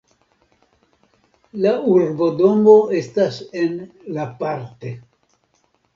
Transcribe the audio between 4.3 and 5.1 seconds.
Parte.